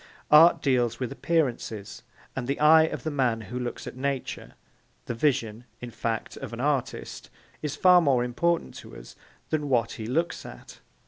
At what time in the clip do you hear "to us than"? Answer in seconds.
8.77-9.69